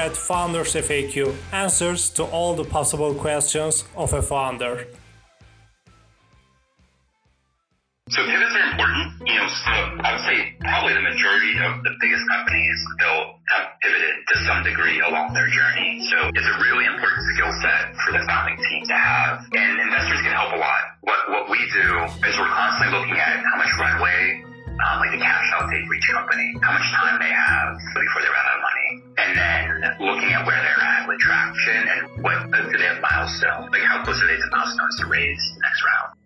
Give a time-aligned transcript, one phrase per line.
[0.00, 4.88] At Founders FAQ, answers to all the possible questions of a founder.
[8.08, 9.28] So pivots are important.
[9.28, 13.76] You know, so I would say probably the majority of the biggest companies they'll have
[13.84, 16.00] pivoted to some degree along their journey.
[16.08, 19.44] So it's a really important skill set for the founding team to have.
[19.52, 20.96] And investors can help a lot.
[21.04, 21.88] What what we do
[22.24, 24.48] is we're constantly looking at how much runway,
[24.80, 28.32] um, like the cash outtake for each company, how much time they have before they
[28.32, 28.59] run out
[29.30, 33.00] and then looking at where they're at with traction and what uh, do they have
[33.00, 36.16] milestones, like how close are they to milestones to raise the next round.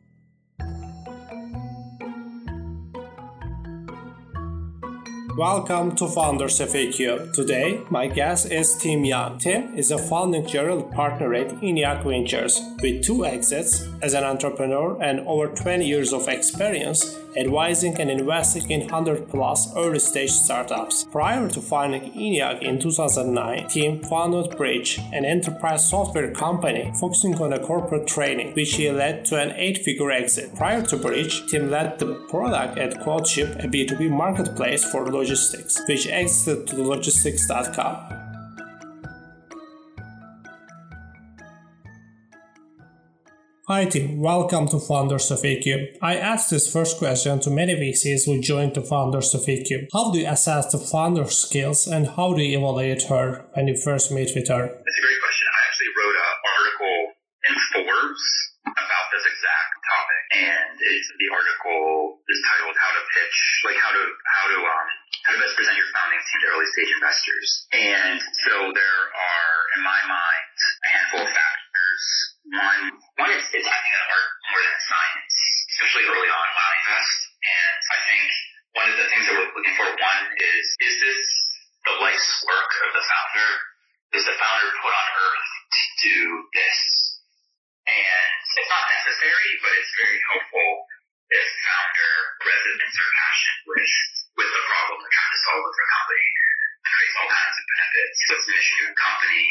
[5.36, 7.32] Welcome to Founders FAQ.
[7.34, 9.38] Today, my guest is Tim Young.
[9.38, 14.96] Tim is a founding general partner at ENIAC Ventures with two exits as an entrepreneur
[15.02, 21.04] and over 20 years of experience advising and investing in 100 plus early stage startups.
[21.04, 27.56] Prior to founding ENIAC in 2009, Tim founded Bridge, an enterprise software company focusing on
[27.64, 30.54] corporate training, which he led to an eight figure exit.
[30.54, 36.06] Prior to Bridge, Tim led the product at QuoteShip, a B2B marketplace for logistics, which
[36.08, 38.23] exited to logistics.com.
[43.64, 45.96] Hi Tim, welcome to Founders FAQ.
[46.04, 49.88] I asked this first question to many VCs who joined the Founders FAQ.
[49.88, 53.80] How do you assess the founder skills and how do you evaluate her when you
[53.80, 54.68] first meet with her?
[54.68, 55.48] It's a great question.
[55.48, 56.96] I actually wrote an article
[57.48, 58.24] in Forbes
[58.68, 63.96] about this exact topic, and it's, the article is titled "How to Pitch," like how
[63.96, 64.88] to how to um
[65.24, 67.48] how to best present your founding team to early stage investors.
[67.72, 71.63] And so there are, in my mind, a handful of factors.
[72.44, 72.82] One,
[73.16, 75.34] one is it's acting an art more than science,
[75.72, 77.18] especially early on while I invest.
[77.40, 78.26] And I think
[78.76, 81.24] one of the things that we're looking for, one is, is this
[81.88, 83.50] the life's work of the founder?
[84.12, 86.18] Does the founder put on earth to do
[86.52, 86.80] this?
[87.88, 88.28] And
[88.60, 90.68] it's not necessary, but it's very helpful
[91.32, 92.12] if founder
[92.44, 93.94] residents are passion with
[94.36, 96.26] with the problem they're trying to solve with their company.
[96.84, 98.16] It creates all kinds of benefits.
[98.20, 99.46] So it's a mission driven company.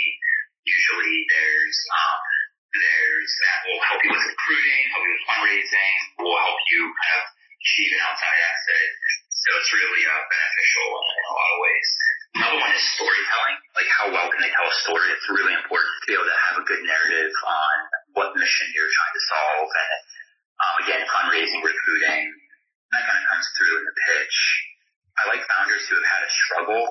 [7.63, 8.87] Achieve an outside exit.
[9.31, 11.87] So it's really uh, beneficial in, in a lot of ways.
[12.33, 13.57] Another one is storytelling.
[13.77, 15.07] Like how well can they tell a story?
[15.15, 17.75] It's really important to be able to have a good narrative on
[18.19, 19.67] what mission you're trying to solve.
[19.69, 19.91] And
[20.59, 22.23] um, again, fundraising, recruiting,
[22.91, 24.37] that kind of comes through in the pitch.
[25.13, 26.83] I like founders who have had a struggle,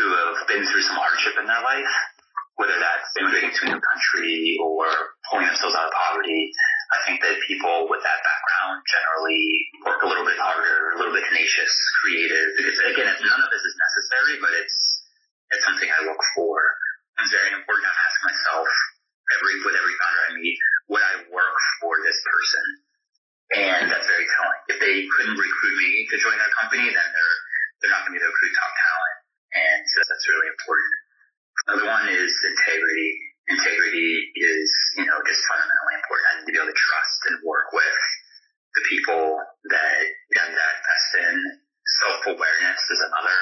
[0.00, 1.92] who have been through some hardship in their life,
[2.56, 4.88] whether that's immigrating to a new country or
[5.28, 6.48] pulling themselves out of poverty.
[6.92, 9.44] I think that people with that background generally
[9.80, 11.72] work a little bit harder, a little bit tenacious,
[12.04, 12.48] creative.
[12.60, 14.76] Because again, none of this is necessary, but it's
[15.56, 16.56] it's something I look for.
[17.20, 17.88] It's very important.
[17.88, 18.68] I ask myself
[19.38, 20.58] every with every founder I meet,
[20.92, 22.64] would I work for this person?
[23.52, 24.60] And that's very telling.
[24.72, 27.36] If they couldn't recruit me to join their company, then they're
[27.80, 29.16] they're not going to be able to recruit top talent.
[29.52, 30.92] And so that's really important.
[31.68, 33.10] Another one is integrity.
[33.50, 38.00] Integrity is, you know, just fundamentally need to be able to trust and work with
[38.74, 40.00] the people that
[40.36, 41.36] that, that invest in.
[41.82, 43.38] Self-awareness is another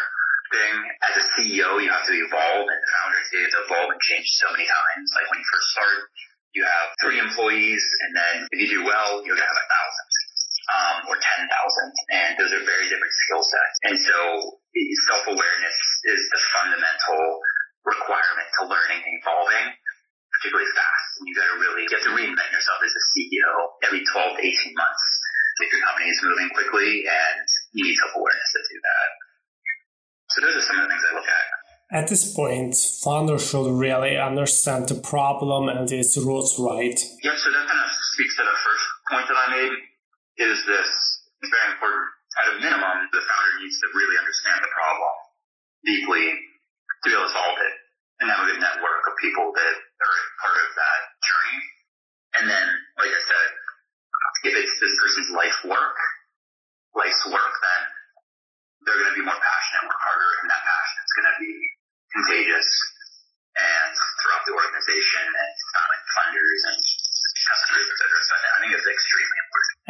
[0.50, 0.74] thing.
[1.06, 4.26] As a CEO, you have to evolve, and founders you have to evolve and change
[4.40, 5.06] so many times.
[5.14, 5.98] Like when you first start,
[6.56, 10.08] you have three employees, and then if you do well, you're gonna have a thousand.
[10.70, 13.76] Um, or 10,000, and those are very different skill sets.
[13.90, 14.18] And so
[15.10, 17.09] self-awareness is the fundamental
[32.00, 32.08] at.
[32.08, 32.74] This point,
[33.04, 36.96] founders should really understand the problem and its roots right.
[37.22, 39.74] Yeah, so that kind of speaks to the first point that I made,
[40.40, 40.90] is this,
[41.44, 42.08] it's very important.
[42.40, 45.14] At a minimum, the founder needs to really understand the problem
[45.84, 47.74] deeply to be able to solve it
[48.20, 51.60] and have a good network of people that are part of that journey.
[52.40, 53.48] And then, like I said,
[54.50, 55.96] if it's this person's life work,
[56.96, 57.49] life's work,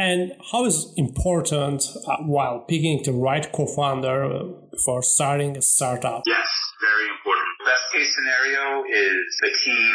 [0.00, 4.48] And how is important uh, while picking the right co-founder
[4.80, 6.24] for starting a startup?
[6.24, 6.48] Yes,
[6.80, 7.52] very important.
[7.68, 9.92] Best case scenario is the team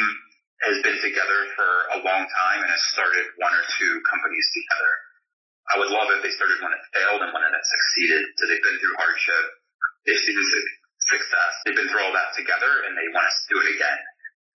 [0.70, 4.92] has been together for a long time and has started one or two companies together.
[5.74, 8.30] I would love if they started one that failed and one that succeeded.
[8.38, 9.44] So they've been through hardship.
[10.06, 10.38] They've seen
[11.18, 11.52] success.
[11.66, 14.00] They've been through all that together and they want to do it again.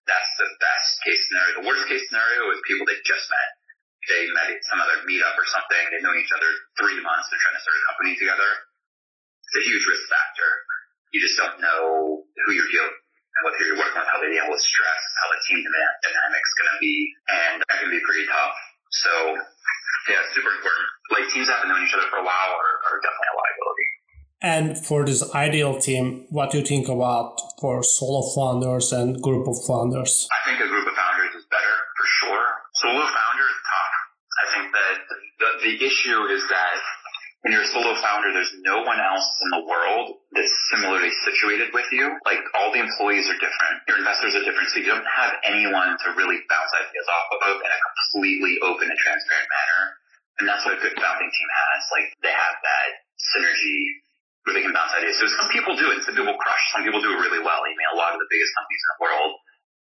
[0.07, 1.53] That's the best case scenario.
[1.59, 3.60] The worst case scenario is people they just met.
[4.11, 5.83] They met at some other meetup or something.
[5.95, 6.51] They've known each other
[6.83, 7.31] three months.
[7.31, 8.51] They're trying to start a company together.
[9.47, 10.51] It's a huge risk factor.
[11.15, 14.51] You just don't know who you're dealing and what you're working with, how they deal
[14.51, 16.97] with stress, how the team dynamic's are going to be,
[17.31, 18.57] and that can be pretty tough.
[19.07, 19.13] So,
[20.11, 20.87] yeah, super important.
[21.15, 23.89] Like teams that have known each other for a while are, are definitely a liability.
[24.41, 29.47] And for this ideal team, what do you think about for solo founders and group
[29.47, 30.27] of founders?
[30.33, 32.47] I think a group of founders is better for sure.
[32.81, 33.95] Solo founder is tough.
[34.41, 34.97] I think that
[35.39, 36.81] the, the issue is that
[37.45, 41.73] when you're a solo founder, there's no one else in the world that's similarly situated
[41.73, 42.13] with you.
[42.29, 45.97] Like all the employees are different, your investors are different, so you don't have anyone
[46.05, 49.81] to really bounce ideas off of in a completely open and transparent manner.
[50.41, 51.81] And that's what a good founding team has.
[51.93, 52.89] Like they have that
[53.37, 53.81] synergy
[54.45, 55.17] where they can bounce ideas.
[55.21, 57.61] So some people do it, some people crush, some people do it really well.
[57.61, 59.33] I mean, a lot of the biggest companies in the world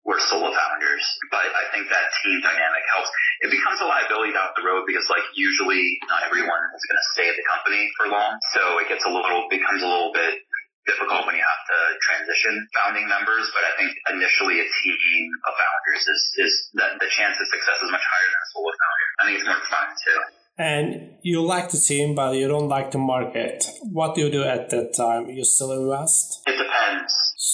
[0.04, 3.08] were solo founders, but I think that team dynamic helps.
[3.40, 7.08] It becomes a liability down the road because like usually not everyone is going to
[7.16, 8.36] stay at the company for long.
[8.52, 10.44] So it gets a little, becomes a little bit
[10.84, 15.52] difficult when you have to transition founding members, but I think initially a team of
[15.56, 19.06] founders is, is that the chance of success is much higher than a solo founder.
[19.16, 20.20] I think it's more fun too.
[20.56, 23.66] And you like the team, but you don't like the market.
[23.90, 25.28] What do you do at that time?
[25.30, 26.43] You still invest?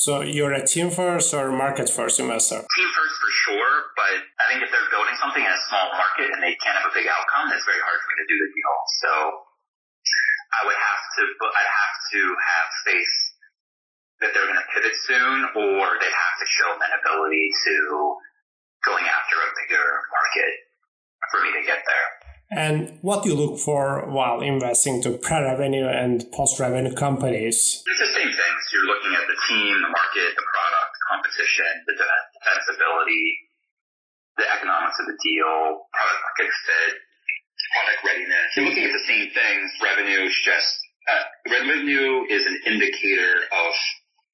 [0.01, 2.65] So you're a team first or market first investor?
[2.65, 6.33] Team first for sure, but I think if they're building something in a small market
[6.33, 8.49] and they can't have a big outcome, it's very hard for me to do the
[8.49, 8.77] deal.
[9.05, 9.13] So
[10.57, 13.17] I would have to, I'd have to have faith
[14.25, 15.37] that they're going to pivot soon,
[15.69, 17.77] or they'd have to show an ability to
[18.89, 19.85] going after a bigger
[20.17, 20.53] market
[21.29, 22.09] for me to get there.
[22.51, 27.83] And what do you look for while investing to pre-revenue and post-revenue companies?
[27.87, 28.61] It's the same things.
[28.75, 33.27] You're looking at the team, the market, the product, competition, the defensibility,
[34.35, 36.95] the economics of the deal, product market fit,
[37.71, 38.47] product readiness.
[38.59, 39.67] You're looking at the same things.
[39.79, 40.75] Revenue is just
[41.07, 43.73] uh, revenue is an indicator of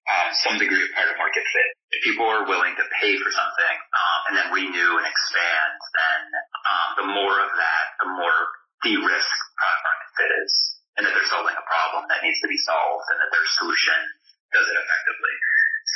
[0.06, 1.70] um, some degree of product market fit.
[1.92, 6.20] If people are willing to pay for something um, and then renew and expand, then
[6.66, 8.38] um, the more of that, the more
[8.82, 10.52] de-risk product market fit is,
[10.98, 13.98] and that they're solving a problem that needs to be solved, and that their solution
[14.52, 15.36] does it effectively.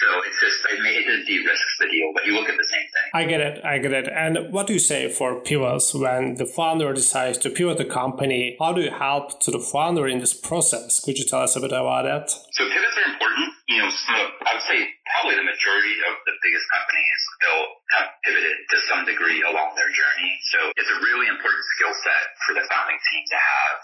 [0.00, 2.87] So it's just it, it just de-risks the deal, but you look at the same
[2.94, 3.08] thing.
[3.12, 4.08] I get it, I get it.
[4.08, 8.56] And what do you say for pivots when the founder decides to pivot the company?
[8.58, 11.00] How do you help to the founder in this process?
[11.00, 12.31] Could you tell us a bit about that?
[12.31, 13.50] So pivots are important.
[13.69, 14.88] You know, I would say
[15.20, 19.93] probably the majority of the biggest companies will have pivoted to some degree along their
[19.93, 20.32] journey.
[20.49, 23.76] So it's a really important skill set for the founding team to have.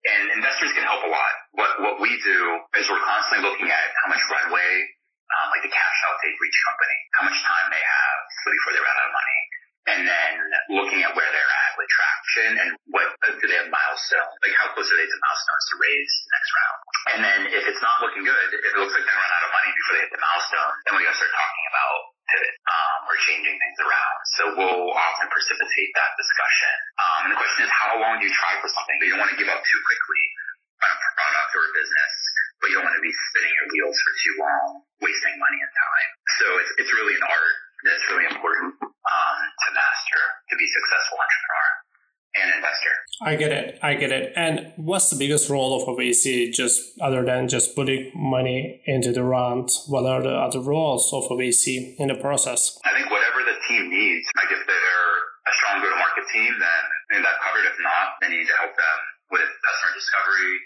[0.00, 1.32] And investors can help a lot.
[1.54, 2.40] What what we do
[2.74, 4.70] is we're constantly looking at how much runway
[5.30, 8.18] um, like the cash outtake for each company, how much time they have
[8.50, 9.40] before they run out of money,
[9.88, 10.34] and then
[10.76, 14.68] looking at where they're at with traction and what do they have milestones, like how
[14.76, 16.78] close are they to milestones to raise next round.
[17.16, 19.52] And then if it's not looking good, if it looks like they're run out of
[19.56, 21.96] money before they hit the milestone, then we got to start talking about
[22.28, 24.16] pivot um, or changing things around.
[24.36, 26.74] So we'll often precipitate that discussion.
[27.00, 28.94] Um, and the question is, how long do you try for something?
[29.00, 30.24] You don't want to give up too quickly
[30.80, 32.12] on a product or a business
[32.60, 34.68] but you don't want to be spinning your wheels for too long,
[35.00, 36.10] wasting money and time.
[36.40, 37.54] So it's, it's really an art
[37.88, 40.22] that's really important um, to master
[40.52, 41.68] to be a successful entrepreneur
[42.30, 42.94] and investor.
[43.30, 43.78] I get it.
[43.78, 44.34] I get it.
[44.34, 49.14] And what's the biggest role of a VC, just other than just putting money into
[49.14, 49.70] the round?
[49.86, 52.74] What are the other roles of a VC in the process?
[52.82, 54.26] I think whatever the team needs.
[54.34, 55.14] Like if they're
[55.46, 57.70] a strong go-to-market team, then that covered.
[57.70, 58.98] If not, then you need to help them
[59.30, 60.58] with customer discovery,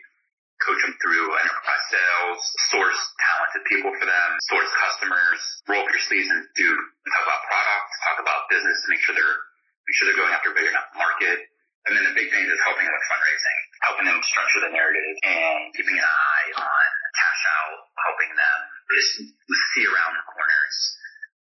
[0.65, 2.41] coach them through enterprise sales,
[2.73, 7.45] source talented people for them, source customers, roll up your sleeves and do talk about
[7.45, 9.37] products, talk about business, make sure they're
[9.85, 11.53] make sure they're going after a big enough market.
[11.85, 15.69] And then the big thing is helping with fundraising, helping them structure the narrative and
[15.77, 19.11] keeping an eye on cash out, helping them just
[19.77, 20.77] see around the corners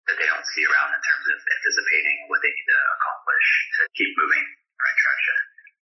[0.04, 3.46] that they don't see around in terms of anticipating what they need to accomplish
[3.80, 5.36] to keep moving in the right direction.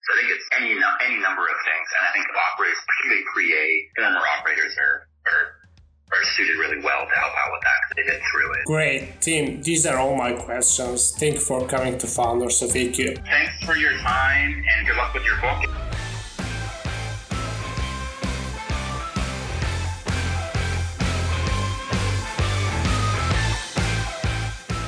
[0.05, 3.65] So I think it's any any number of things, and I think operators, particularly pre-A,
[3.97, 5.45] former operators are, are
[6.13, 8.65] are suited really well to help out with that because they've through it.
[8.65, 9.61] Great, Tim.
[9.61, 11.11] These are all my questions.
[11.11, 13.23] Thank you for coming to Founders FAQ.
[13.25, 15.72] Thanks for your time, and good luck with your book.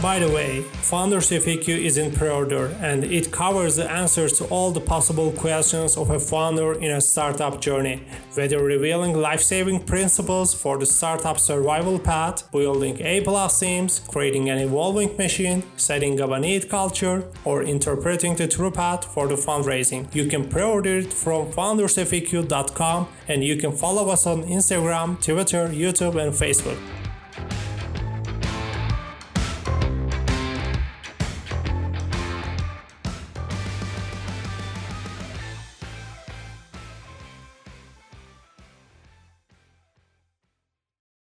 [0.05, 4.69] By the way, Founders FAQ is in pre-order and it covers the answers to all
[4.69, 8.03] the possible questions of a founder in a startup journey,
[8.35, 15.17] whether revealing life-saving principles for the startup survival path, building A-plus teams, creating an evolving
[15.17, 20.13] machine, setting up a neat culture, or interpreting the true path for the fundraising.
[20.13, 26.23] You can pre-order it from foundersfaq.com and you can follow us on Instagram, Twitter, YouTube,
[26.23, 26.77] and Facebook.